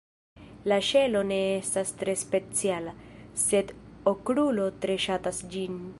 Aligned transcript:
La 0.71 0.77
ŝelo 0.87 1.19
ne 1.31 1.37
estas 1.57 1.91
tre 1.99 2.15
speciala, 2.21 2.95
sed 3.45 3.75
Okrulo 4.13 4.67
tre 4.87 5.01
ŝatas 5.05 5.45
ĝin. 5.55 5.83